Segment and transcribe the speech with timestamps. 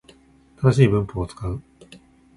[0.59, 1.61] 正しい文法を使う